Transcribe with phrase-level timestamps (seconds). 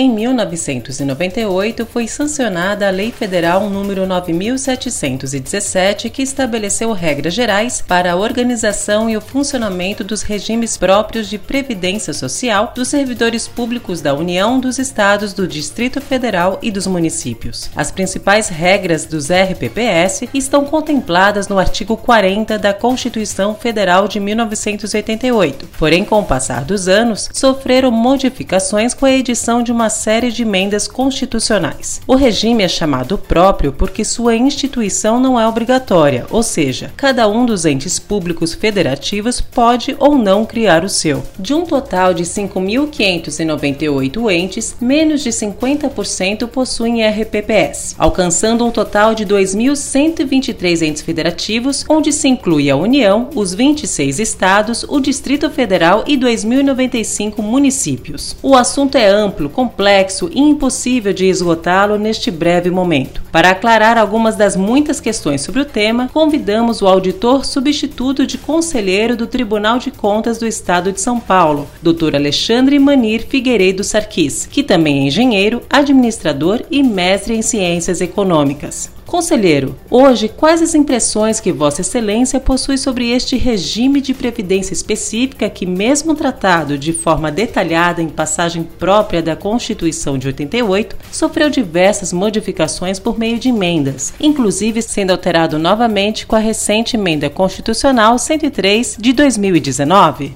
[0.00, 8.16] Em 1998 foi sancionada a Lei Federal número 9717, que estabeleceu regras gerais para a
[8.16, 14.60] organização e o funcionamento dos regimes próprios de previdência social dos servidores públicos da União,
[14.60, 17.68] dos estados, do Distrito Federal e dos municípios.
[17.74, 25.68] As principais regras dos RPPS estão contempladas no artigo 40 da Constituição Federal de 1988.
[25.76, 30.30] Porém, com o passar dos anos, sofreram modificações com a edição de uma uma série
[30.30, 32.02] de emendas constitucionais.
[32.06, 37.46] O regime é chamado próprio porque sua instituição não é obrigatória, ou seja, cada um
[37.46, 41.22] dos entes públicos federativos pode ou não criar o seu.
[41.38, 49.24] De um total de 5.598 entes, menos de 50% possuem RPPS, alcançando um total de
[49.24, 56.18] 2.123 entes federativos, onde se inclui a União, os 26 estados, o Distrito Federal e
[56.18, 58.36] 2.095 municípios.
[58.42, 63.22] O assunto é amplo, complexo complexo e impossível de esgotá-lo neste breve momento.
[63.30, 69.14] Para aclarar algumas das muitas questões sobre o tema, convidamos o auditor substituto de conselheiro
[69.16, 72.16] do Tribunal de Contas do Estado de São Paulo, Dr.
[72.16, 78.97] Alexandre Manir Figueiredo Sarquis, que também é engenheiro, administrador e mestre em ciências econômicas.
[79.08, 85.48] Conselheiro, hoje quais as impressões que Vossa Excelência possui sobre este regime de previdência específica
[85.48, 92.12] que, mesmo tratado de forma detalhada em passagem própria da Constituição de 88, sofreu diversas
[92.12, 98.98] modificações por meio de emendas, inclusive sendo alterado novamente com a recente emenda constitucional 103
[99.00, 100.34] de 2019?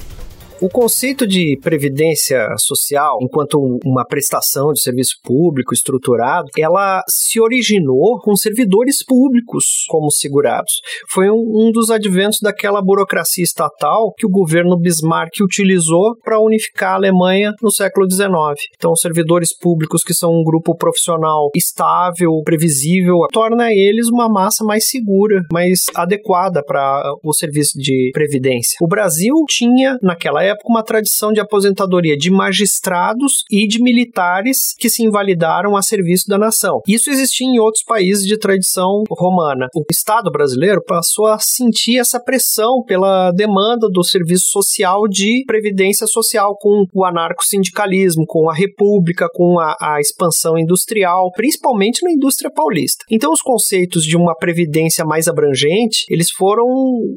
[0.63, 8.21] O conceito de previdência social, enquanto uma prestação de serviço público estruturado, ela se originou
[8.21, 10.75] com servidores públicos como segurados.
[11.11, 16.93] Foi um, um dos adventos daquela burocracia estatal que o governo Bismarck utilizou para unificar
[16.93, 18.31] a Alemanha no século XIX.
[18.77, 24.89] Então, servidores públicos que são um grupo profissional estável, previsível, torna eles uma massa mais
[24.89, 28.77] segura, mais adequada para o serviço de previdência.
[28.81, 34.75] O Brasil tinha, naquela época, época uma tradição de aposentadoria de magistrados e de militares
[34.79, 36.81] que se invalidaram a serviço da nação.
[36.87, 39.69] Isso existia em outros países de tradição romana.
[39.75, 46.07] O Estado brasileiro passou a sentir essa pressão pela demanda do serviço social de previdência
[46.07, 52.51] social com o anarco-sindicalismo, com a república, com a, a expansão industrial, principalmente na indústria
[52.51, 53.05] paulista.
[53.11, 56.65] Então os conceitos de uma previdência mais abrangente, eles foram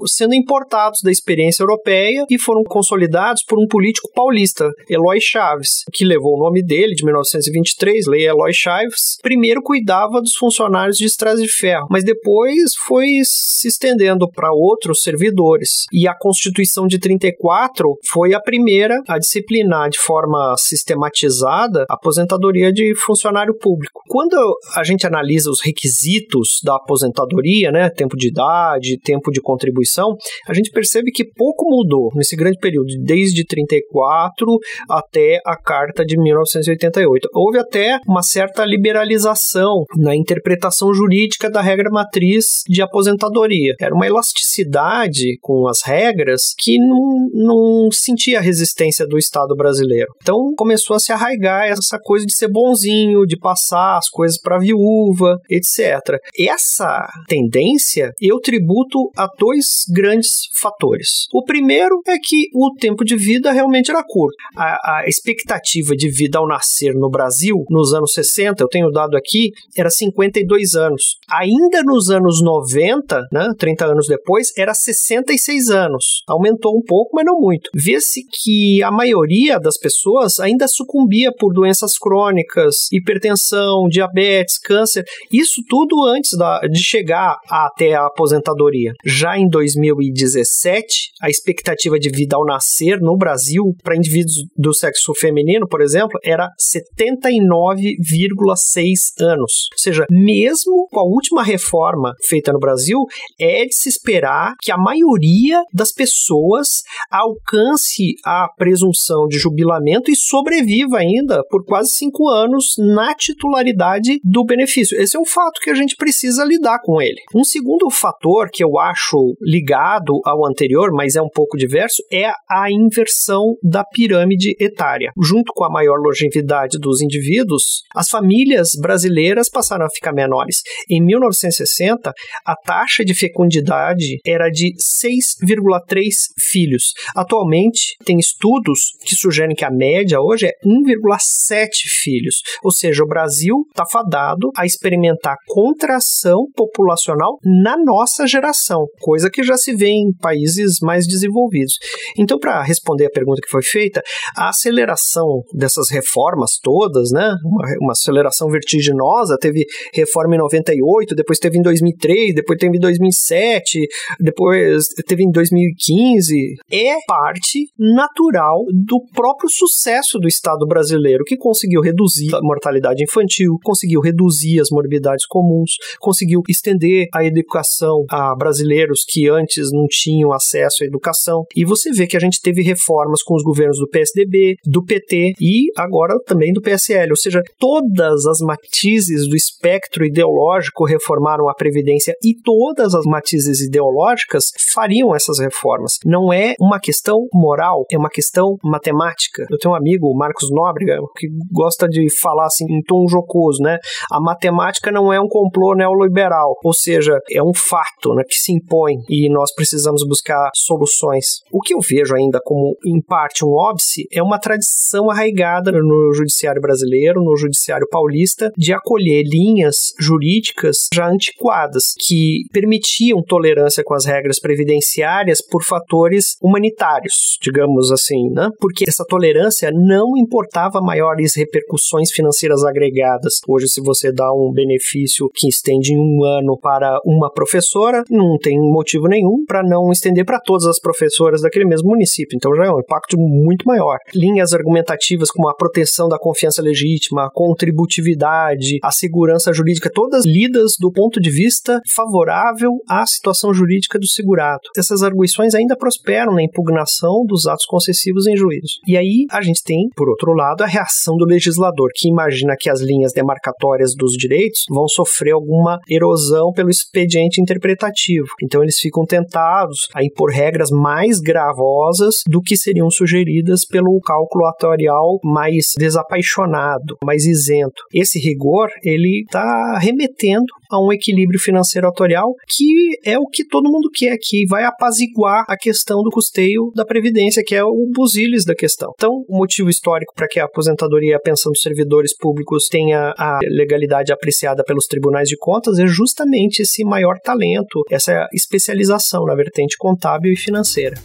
[0.05, 3.14] sendo importados da experiência europeia e foram consolidados
[3.47, 8.51] por um político paulista, Eloy Chaves, que levou o nome dele, de 1923, Lei Eloy
[8.53, 9.17] Chaves.
[9.21, 15.01] Primeiro cuidava dos funcionários de estradas de ferro, mas depois foi se estendendo para outros
[15.01, 15.85] servidores.
[15.91, 22.71] E a Constituição de 34 foi a primeira a disciplinar de forma sistematizada a aposentadoria
[22.71, 24.01] de funcionário público.
[24.07, 24.35] Quando
[24.75, 30.15] a gente analisa os requisitos da aposentadoria, né, tempo de idade, tempo de contribuição,
[30.47, 34.47] a gente percebe que pouco mudou nesse grande período, desde 34
[34.89, 37.29] até a Carta de 1988.
[37.33, 43.73] Houve até uma certa liberalização na interpretação jurídica da regra matriz de aposentadoria.
[43.79, 50.11] Era uma elasticidade com as regras que não, não sentia a resistência do Estado brasileiro.
[50.21, 54.59] Então começou a se arraigar essa coisa de ser bonzinho, de passar as coisas para
[54.59, 56.17] viúva, etc.
[56.37, 61.25] Essa tendência eu tributo a dois grandes fatores.
[61.33, 64.35] O primeiro é que o tempo de vida realmente era curto.
[64.55, 69.17] A, a, expectativa de vida ao nascer no Brasil, nos anos 60, eu tenho dado
[69.17, 71.17] aqui, era 52 anos.
[71.29, 76.23] Ainda nos anos 90, né, 30 anos depois, era 66 anos.
[76.27, 77.69] Aumentou um pouco, mas não muito.
[77.73, 85.61] Vê-se que a maioria das pessoas ainda sucumbia por doenças crônicas, hipertensão, diabetes, câncer, isso
[85.67, 88.93] tudo antes da, de chegar até a aposentadoria.
[89.05, 95.13] Já em 2017, a expectativa de vida ao nascer no Brasil, para indivíduos do sexo
[95.13, 99.67] feminino, por exemplo, era 79,6 anos.
[99.71, 102.99] Ou seja, mesmo com a última reforma feita no Brasil,
[103.39, 110.15] é de se esperar que a maioria das pessoas alcance a presunção de jubilamento e
[110.15, 114.99] sobreviva ainda por quase cinco anos na titularidade do benefício.
[114.99, 117.21] Esse é um fato que a gente precisa lidar com ele.
[117.35, 122.31] Um segundo fator que eu acho ligado ao anterior, mas é um pouco diverso, é
[122.49, 125.11] a inversão da pirâmide etária.
[125.21, 130.57] Junto com a maior longevidade dos indivíduos, as famílias brasileiras passaram a ficar menores.
[130.89, 132.13] Em 1960,
[132.45, 136.03] a taxa de fecundidade era de 6,3
[136.51, 136.93] filhos.
[137.15, 141.69] Atualmente, tem estudos que sugerem que a média hoje é 1,7
[142.01, 142.41] filhos.
[142.63, 149.43] Ou seja, o Brasil está fadado a experimentar contração populacional na nossa geração, coisa que
[149.43, 151.75] já se vê em países mais desenvolvidos.
[152.17, 154.01] Então, para responder a pergunta que foi feita,
[154.35, 161.39] a aceleração dessas reformas todas, né, uma, uma aceleração vertiginosa, teve reforma em 98, depois
[161.39, 163.87] teve em 2003, depois teve em 2007,
[164.19, 171.81] depois teve em 2015, é parte natural do próprio sucesso do Estado brasileiro, que conseguiu
[171.81, 179.03] reduzir a mortalidade infantil, conseguiu reduzir as morbidades comuns, conseguiu estender a educação a brasileiros
[179.07, 181.43] que antes não tinham acesso à educação.
[181.55, 185.33] E você vê que a gente teve reformas com os governos do PSDB, do PT
[185.39, 191.53] e agora também do PSL, ou seja, todas as matizes do espectro ideológico reformaram a
[191.53, 195.93] Previdência e todas as matizes ideológicas fariam essas reformas.
[196.05, 199.45] Não é uma questão moral, é uma questão matemática.
[199.49, 203.77] Eu tenho um amigo, Marcos Nóbrega, que gosta de falar assim em tom jocoso, né?
[204.11, 208.53] A matemática não é um complô neoliberal, ou seja, é um fato né, que se
[208.53, 211.25] impõe e nós precisamos buscar soluções.
[211.51, 216.13] O que eu vejo ainda como, em parte, um óbice é uma tradição arraigada no
[216.13, 223.95] judiciário brasileiro, no judiciário paulista, de acolher linhas jurídicas já antiquadas, que permitiam tolerância com
[223.95, 228.49] as regras previdenciárias por fatores humanitários, digamos assim, né?
[228.59, 233.39] Porque essa tolerância não importava maiores repercussões financeiras agregadas.
[233.47, 238.37] Hoje, se você dá um benefício que estende em um ano para uma professora, não
[238.37, 242.34] tem motivo nenhum para não estender para todas as professoras daquele mesmo município.
[242.35, 243.97] Então já é um impacto muito maior.
[244.13, 250.73] Linhas argumentativas como a proteção da confiança legítima, a contributividade, a segurança jurídica, todas lidas
[250.79, 254.61] do ponto de vista favorável à situação jurídica do segurado.
[254.77, 258.75] Essas arguições ainda prosperam na impugnação dos atos concessivos em juízo.
[258.87, 262.69] E aí a gente tem, por outro lado, a reação do legislador, que imagina que
[262.69, 268.27] as linhas demarcatórias dos direitos vão sofrer alguma erosão pelo expediente interpretativo.
[268.43, 274.45] Então eles ficam tentados a impor regras mais gravosas do que seriam sugeridas pelo cálculo
[274.45, 277.83] atuarial mais desapaixonado, mais isento.
[277.93, 283.71] Esse rigor, ele está remetendo a um equilíbrio financeiro atorial que é o que todo
[283.71, 288.45] mundo quer, que vai apaziguar a questão do custeio da Previdência, que é o busilis
[288.45, 288.91] da questão.
[288.95, 294.11] Então, o motivo histórico para que a aposentadoria pensando nos servidores públicos tenha a legalidade
[294.11, 300.33] apreciada pelos tribunais de contas é justamente esse maior talento, essa especialização na vertente contábil
[300.33, 300.95] e financeira.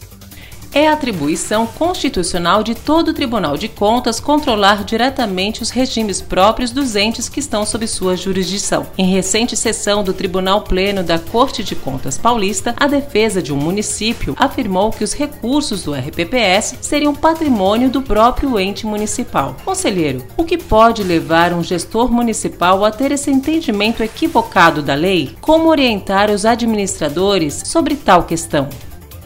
[0.72, 7.28] É atribuição constitucional de todo Tribunal de Contas controlar diretamente os regimes próprios dos entes
[7.28, 8.86] que estão sob sua jurisdição.
[8.96, 13.56] Em recente sessão do Tribunal Pleno da Corte de Contas Paulista, a defesa de um
[13.56, 19.56] município afirmou que os recursos do RPPS seriam patrimônio do próprio ente municipal.
[19.64, 25.34] Conselheiro, o que pode levar um gestor municipal a ter esse entendimento equivocado da lei?
[25.40, 28.68] Como orientar os administradores sobre tal questão?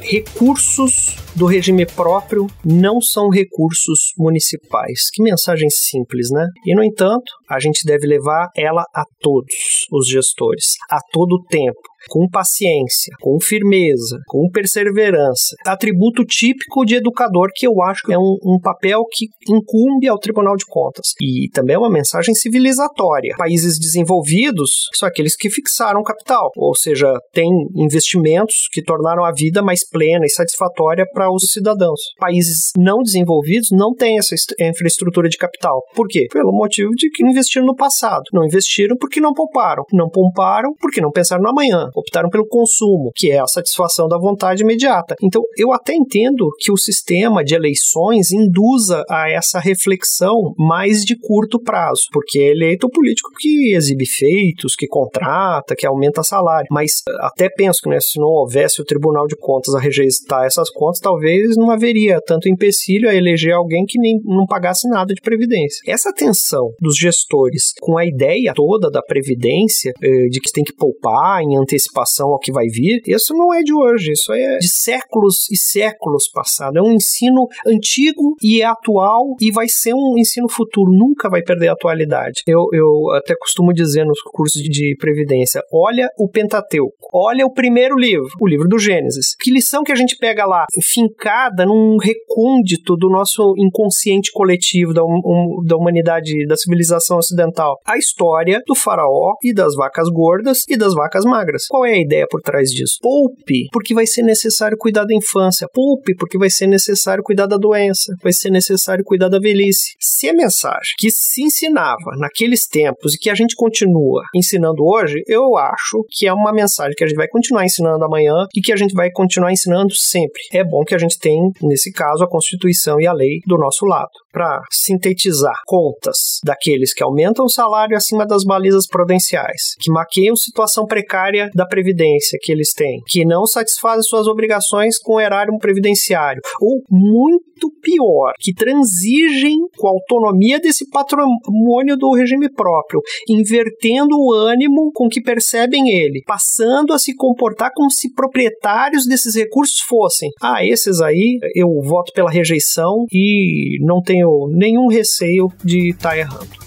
[0.05, 5.11] recursos do regime próprio não são recursos municipais.
[5.13, 6.47] Que mensagem simples, né?
[6.65, 9.55] E, no entanto, a gente deve levar ela a todos
[9.93, 15.57] os gestores, a todo tempo com paciência, com firmeza, com perseverança.
[15.67, 20.19] Atributo típico de educador que eu acho que é um, um, papel que incumbe ao
[20.19, 21.13] Tribunal de Contas.
[21.21, 23.35] E também é uma mensagem civilizatória.
[23.37, 29.63] Países desenvolvidos são aqueles que fixaram capital, ou seja, têm investimentos que tornaram a vida
[29.63, 32.01] mais plena e satisfatória para os cidadãos.
[32.19, 35.83] Países não desenvolvidos não têm essa infraestrutura de capital.
[35.95, 36.27] Por quê?
[36.33, 38.23] Pelo motivo de que investiram no passado.
[38.33, 39.85] Não investiram porque não pouparam.
[39.93, 44.19] Não pouparam porque não pensaram no amanhã optaram pelo consumo, que é a satisfação da
[44.19, 45.15] vontade imediata.
[45.23, 51.17] Então, eu até entendo que o sistema de eleições induza a essa reflexão mais de
[51.19, 56.67] curto prazo, porque é eleito o político que exibe feitos, que contrata, que aumenta salário.
[56.71, 60.71] Mas até penso que né, se não houvesse o Tribunal de Contas a rejeitar essas
[60.71, 61.14] contas, talvez
[61.57, 65.81] não haveria tanto empecilho a eleger alguém que nem não pagasse nada de previdência.
[65.87, 70.75] Essa tensão dos gestores com a ideia toda da previdência, eh, de que tem que
[70.75, 74.69] poupar em antecipação ao que vai vir, isso não é de hoje, isso é de
[74.69, 76.77] séculos e séculos passados.
[76.77, 81.43] É um ensino antigo e é atual e vai ser um ensino futuro, nunca vai
[81.43, 82.43] perder a atualidade.
[82.47, 87.97] Eu, eu até costumo dizer nos cursos de previdência: olha o Pentateuco, olha o primeiro
[87.97, 89.35] livro, o livro do Gênesis.
[89.41, 90.65] Que lição que a gente pega lá?
[90.77, 97.79] Enfim, fincada num recôndito do nosso inconsciente coletivo da, um, da humanidade, da civilização ocidental.
[97.87, 101.67] A história do faraó e das vacas gordas e das vacas magras.
[101.69, 102.99] Qual é a ideia por trás disso?
[103.01, 105.69] Poupe, porque vai ser necessário cuidar da infância.
[105.73, 108.15] Poupe, porque vai ser necessário cuidar da doença.
[108.23, 109.95] Vai ser necessário cuidar da velhice.
[110.01, 115.23] Se a mensagem que se ensinava naqueles tempos e que a gente continua ensinando hoje,
[115.27, 118.73] eu acho que é uma mensagem que a gente vai continuar ensinando amanhã e que
[118.73, 120.43] a gente vai continuar ensinando sempre.
[120.53, 123.87] É bom que a gente tenha, nesse caso, a Constituição e a lei do nosso
[123.87, 124.11] lado.
[124.33, 130.87] Para sintetizar, contas daqueles que aumentam o salário acima das balizas prudenciais, que maqueiam situação
[130.87, 136.43] precária da previdência que eles têm, que não satisfazem suas obrigações com o erário previdenciário,
[136.61, 144.33] ou muito pior, que transigem com a autonomia desse patrimônio do regime próprio, invertendo o
[144.33, 150.31] ânimo com que percebem ele, passando a se comportar como se proprietários desses recursos fossem.
[150.43, 156.19] Ah, esses aí eu voto pela rejeição e não tenho nenhum receio de estar tá
[156.19, 156.65] errando.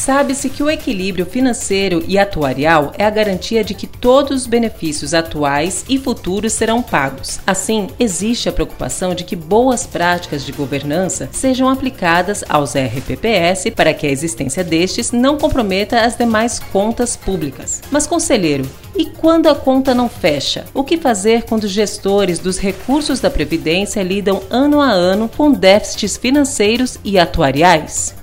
[0.00, 5.12] Sabe-se que o equilíbrio financeiro e atuarial é a garantia de que todos os benefícios
[5.12, 7.38] atuais e futuros serão pagos.
[7.46, 13.92] Assim, existe a preocupação de que boas práticas de governança sejam aplicadas aos RPPS para
[13.92, 17.82] que a existência destes não comprometa as demais contas públicas.
[17.90, 18.66] Mas, conselheiro,
[18.96, 20.64] e quando a conta não fecha?
[20.72, 25.52] O que fazer quando os gestores dos recursos da Previdência lidam ano a ano com
[25.52, 28.18] déficits financeiros e atuariais?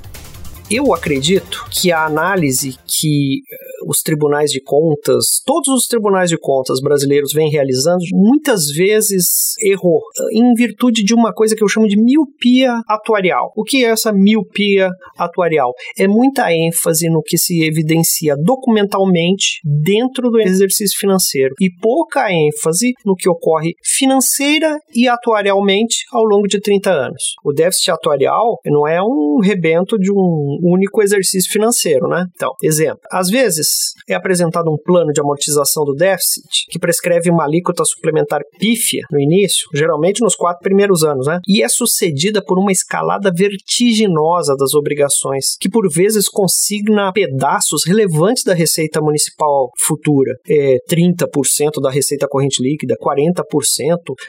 [0.69, 3.41] Eu acredito que a análise que
[3.85, 10.01] os tribunais de contas, todos os tribunais de contas brasileiros vêm realizando, muitas vezes errou,
[10.33, 13.51] em virtude de uma coisa que eu chamo de miopia atuarial.
[13.55, 15.73] O que é essa miopia atuarial?
[15.97, 22.93] É muita ênfase no que se evidencia documentalmente dentro do exercício financeiro e pouca ênfase
[23.05, 27.23] no que ocorre financeira e atuarialmente ao longo de 30 anos.
[27.43, 32.25] O déficit atuarial não é um rebento de um único exercício financeiro, né?
[32.35, 33.66] Então, exemplo, às vezes
[34.07, 39.19] é apresentado um plano de amortização do déficit que prescreve uma alíquota suplementar pífia no
[39.19, 41.39] início, geralmente nos quatro primeiros anos, né?
[41.47, 48.43] E é sucedida por uma escalada vertiginosa das obrigações, que por vezes consigna pedaços relevantes
[48.43, 50.33] da receita municipal futura.
[50.49, 53.43] É 30% da receita corrente líquida, 40%,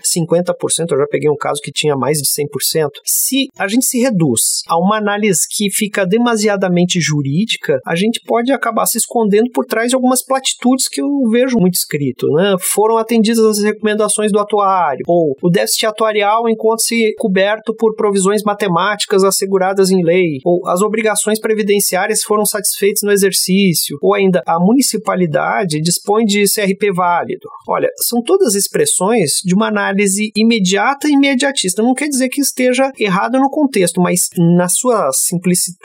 [0.05, 0.93] 50%.
[0.93, 2.89] Eu já peguei um caso que tinha mais de 100%.
[3.05, 8.53] Se a gente se reduz a uma análise que fica demasiadamente jurídica, a gente pode
[8.53, 12.57] acabar se escondendo por trás de algumas platitudes que eu vejo muito escrito, né?
[12.61, 19.25] Foram atendidas as recomendações do atuário, ou o déficit atuarial encontra-se coberto por provisões matemáticas
[19.25, 25.81] asseguradas em lei, ou as obrigações previdenciárias foram satisfeitas no exercício, ou ainda a municipalidade
[25.81, 27.49] dispõe de CRP válido.
[27.69, 31.83] Olha, são todas expressões de uma análise imediata e imediatista.
[31.83, 35.79] Não quer dizer que esteja errada no contexto, mas na sua simplicidade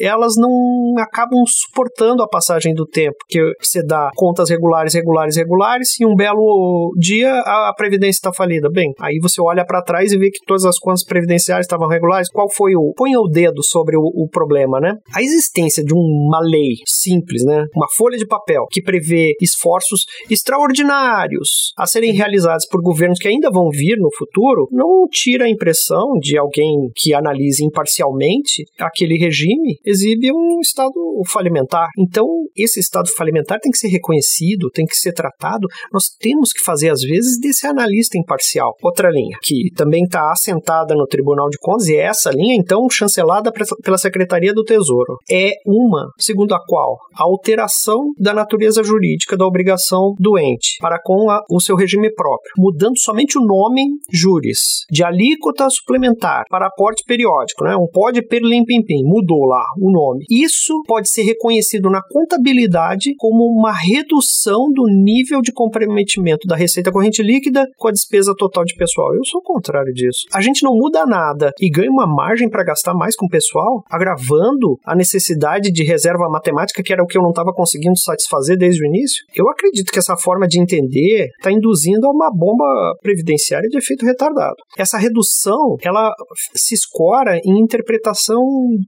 [0.00, 6.00] elas não acabam suportando a passagem do tempo, que você dá contas regulares, regulares, regulares,
[6.00, 8.68] e um belo dia a previdência está falida.
[8.70, 12.28] Bem, aí você olha para trás e vê que todas as contas previdenciárias estavam regulares.
[12.30, 12.92] Qual foi o.
[12.96, 14.94] Põe o dedo sobre o, o problema, né?
[15.14, 17.64] A existência de uma lei simples, né?
[17.74, 23.50] Uma folha de papel que prevê esforços extraordinários a serem realizados por governos que ainda
[23.50, 29.78] vão vir no futuro, não tira a impressão de alguém que analise imparcialmente aquele regime
[29.84, 30.92] exibe um estado
[31.26, 31.88] falimentar.
[31.98, 35.66] Então, esse estado falimentar tem que ser reconhecido, tem que ser tratado.
[35.92, 38.74] Nós temos que fazer, às vezes, desse analista imparcial.
[38.82, 43.52] Outra linha, que também está assentada no Tribunal de Contas, e essa linha, então, chancelada
[43.52, 49.46] pela Secretaria do Tesouro, é uma, segundo a qual a alteração da natureza jurídica da
[49.46, 53.82] obrigação do ente para com a, o seu regime próprio, mudando somente o nome
[54.12, 57.76] juris, de alíquota suplementar para aporte periódico, né?
[57.76, 60.24] um pode per pim mudou lá o nome.
[60.30, 62.69] Isso pode ser reconhecido na contabilidade
[63.16, 68.64] como uma redução do nível de comprometimento da receita corrente líquida com a despesa total
[68.64, 69.14] de pessoal.
[69.14, 70.26] Eu sou o contrário disso.
[70.32, 73.84] A gente não muda nada e ganha uma margem para gastar mais com o pessoal,
[73.90, 78.56] agravando a necessidade de reserva matemática, que era o que eu não estava conseguindo satisfazer
[78.56, 79.24] desde o início.
[79.34, 82.64] Eu acredito que essa forma de entender está induzindo a uma bomba
[83.02, 84.56] previdenciária de efeito retardado.
[84.78, 86.12] Essa redução, ela
[86.54, 88.40] se escora em interpretação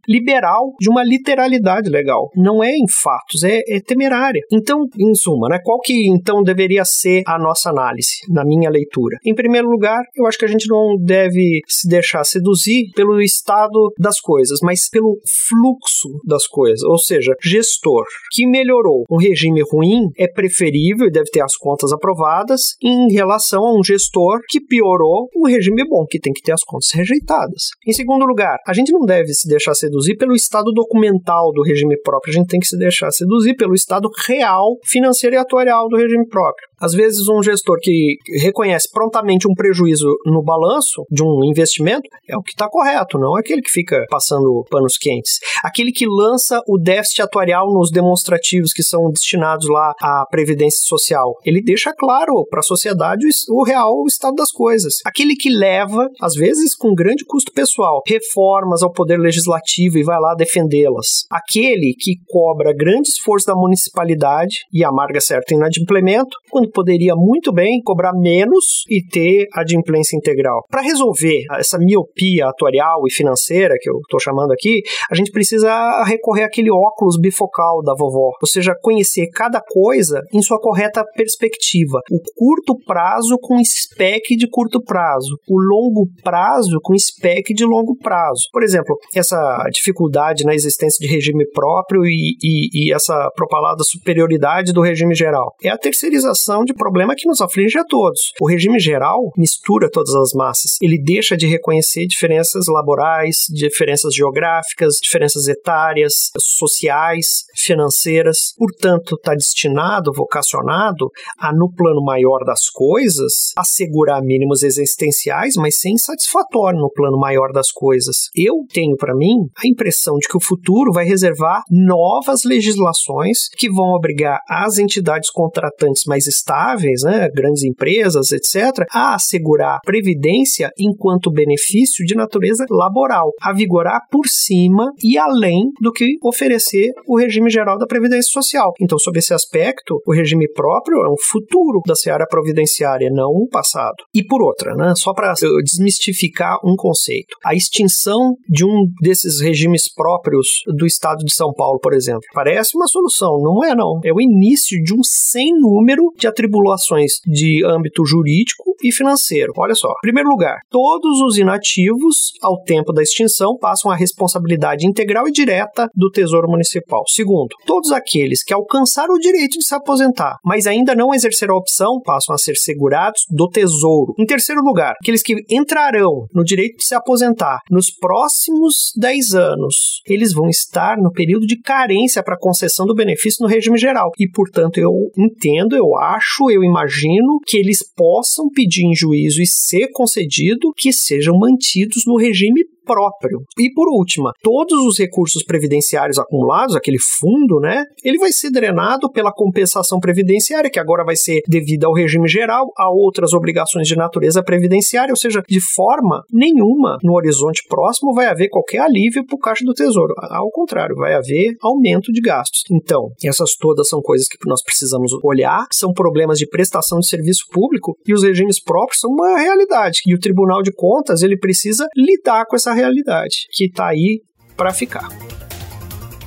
[0.09, 2.31] liberal de uma literalidade legal.
[2.37, 4.43] Não é em fatos, é, é temerária.
[4.53, 9.17] Então, em suma, né, qual que então deveria ser a nossa análise, na minha leitura?
[9.25, 13.93] Em primeiro lugar, eu acho que a gente não deve se deixar seduzir pelo estado
[13.99, 16.83] das coisas, mas pelo fluxo das coisas.
[16.83, 21.93] Ou seja, gestor que melhorou um regime ruim é preferível e deve ter as contas
[21.93, 26.53] aprovadas em relação a um gestor que piorou um regime bom, que tem que ter
[26.53, 27.71] as contas rejeitadas.
[27.87, 31.97] Em segundo lugar, a gente não deve se deixar seduzir pelo estado documental do regime
[32.03, 35.97] próprio, a gente tem que se deixar seduzir pelo estado real, financeiro e atuarial do
[35.97, 36.69] regime próprio.
[36.83, 42.37] Às vezes, um gestor que reconhece prontamente um prejuízo no balanço de um investimento é
[42.37, 45.39] o que está correto, não é aquele que fica passando panos quentes.
[45.63, 51.35] Aquele que lança o déficit atuarial nos demonstrativos que são destinados lá à Previdência Social.
[51.45, 54.95] Ele deixa claro para a sociedade o real estado das coisas.
[55.07, 60.19] Aquele que leva, às vezes com grande custo pessoal, reformas ao Poder Legislativo e vai
[60.19, 61.27] lá defendê-las.
[61.31, 67.81] Aquele que cobra grande esforço da municipalidade e amarga certo inadimplemento, quando poderia muito bem
[67.83, 70.65] cobrar menos e ter adimplência integral.
[70.71, 76.05] Para resolver essa miopia atuarial e financeira que eu estou chamando aqui, a gente precisa
[76.05, 82.01] recorrer àquele óculos bifocal da vovó, ou seja, conhecer cada coisa em sua correta perspectiva.
[82.11, 87.97] O curto prazo com spec de curto prazo, o longo prazo com spec de longo
[87.97, 88.49] prazo.
[88.53, 94.73] Por exemplo, essa dificuldade na existência de regime próprio e, e, e essa propalada superioridade
[94.73, 98.21] do regime geral é a terceirização de problema que nos aflige a todos.
[98.41, 100.77] O regime geral mistura todas as massas.
[100.81, 108.53] Ele deixa de reconhecer diferenças laborais, diferenças geográficas, diferenças etárias, sociais, financeiras.
[108.57, 115.97] Portanto, está destinado, vocacionado a, no plano maior das coisas, assegurar mínimos existenciais, mas sem
[115.97, 118.29] satisfatório no plano maior das coisas.
[118.35, 123.22] Eu tenho para mim a impressão de que o futuro vai reservar novas legislações
[123.57, 130.71] que vão obrigar as entidades contratantes mais estáveis né, grandes empresas, etc., a assegurar previdência
[130.79, 137.19] enquanto benefício de natureza laboral, a vigorar por cima e além do que oferecer o
[137.19, 138.73] regime geral da previdência social.
[138.81, 143.49] Então, sob esse aspecto, o regime próprio é um futuro da seara providenciária, não um
[143.51, 143.97] passado.
[144.15, 149.93] E por outra, né, só para desmistificar um conceito, a extinção de um desses regimes
[149.93, 154.01] próprios do estado de São Paulo, por exemplo, parece uma solução, não é não.
[154.05, 159.53] É o início de um sem número de atribuições tribulações de âmbito jurídico e financeiro.
[159.57, 159.89] Olha só.
[159.89, 165.33] Em primeiro lugar, todos os inativos, ao tempo da extinção, passam a responsabilidade integral e
[165.33, 167.03] direta do Tesouro Municipal.
[167.09, 171.59] Segundo, todos aqueles que alcançaram o direito de se aposentar, mas ainda não exerceram a
[171.59, 174.15] opção, passam a ser segurados do Tesouro.
[174.19, 180.03] Em terceiro lugar, aqueles que entrarão no direito de se aposentar nos próximos 10 anos,
[180.07, 184.11] eles vão estar no período de carência para concessão do benefício no regime geral.
[184.19, 189.47] E, portanto, eu entendo, eu acho eu imagino, que eles possam pedir em juízo e
[189.47, 193.43] ser concedido que sejam mantidos no regime próprio.
[193.59, 199.11] E por último, todos os recursos previdenciários acumulados, aquele fundo, né, ele vai ser drenado
[199.11, 203.97] pela compensação previdenciária, que agora vai ser devida ao regime geral, a outras obrigações de
[203.97, 209.37] natureza previdenciária, ou seja, de forma nenhuma no horizonte próximo vai haver qualquer alívio para
[209.37, 210.15] o caixa do tesouro.
[210.19, 212.63] Ao contrário, vai haver aumento de gastos.
[212.71, 217.45] Então, essas todas são coisas que nós precisamos olhar, são problemas de prestação de serviço
[217.51, 220.01] público e os regimes próprios são uma realidade.
[220.07, 224.23] E o Tribunal de Contas ele precisa lidar com essa realidade que está aí
[224.57, 225.09] para ficar.